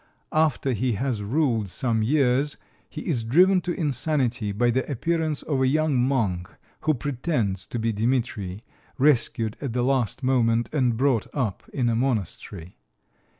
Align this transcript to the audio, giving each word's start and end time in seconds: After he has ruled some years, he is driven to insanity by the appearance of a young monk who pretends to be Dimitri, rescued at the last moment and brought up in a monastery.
After 0.33 0.73
he 0.73 0.93
has 0.93 1.21
ruled 1.21 1.69
some 1.69 2.01
years, 2.01 2.57
he 2.89 3.01
is 3.01 3.23
driven 3.23 3.61
to 3.61 3.71
insanity 3.71 4.51
by 4.51 4.71
the 4.71 4.91
appearance 4.91 5.43
of 5.43 5.61
a 5.61 5.67
young 5.67 5.93
monk 5.95 6.49
who 6.79 6.95
pretends 6.95 7.67
to 7.67 7.77
be 7.77 7.93
Dimitri, 7.93 8.63
rescued 8.97 9.57
at 9.61 9.73
the 9.73 9.83
last 9.83 10.23
moment 10.23 10.73
and 10.73 10.97
brought 10.97 11.27
up 11.35 11.69
in 11.71 11.87
a 11.87 11.95
monastery. 11.95 12.77